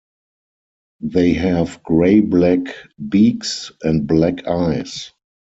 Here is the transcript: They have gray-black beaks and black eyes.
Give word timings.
They 1.01 1.33
have 1.33 1.83
gray-black 1.83 2.75
beaks 3.07 3.71
and 3.83 4.07
black 4.07 4.47
eyes. 4.47 5.11